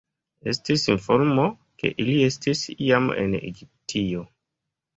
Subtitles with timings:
[0.53, 1.45] Estis informo,
[1.83, 4.29] ke ili estis iam en Egiptio.